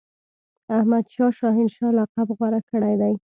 احمدشاه 0.77 1.31
شاه 1.37 1.53
هنشاه 1.57 1.91
لقب 1.97 2.27
غوره 2.39 2.59
کړی 2.69 2.95
دی. 3.01 3.13